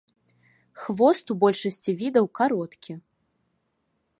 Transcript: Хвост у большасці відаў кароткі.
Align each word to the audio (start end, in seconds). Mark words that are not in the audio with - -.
Хвост 0.85 1.25
у 1.35 1.37
большасці 1.43 1.91
відаў 2.01 2.25
кароткі. 2.41 2.91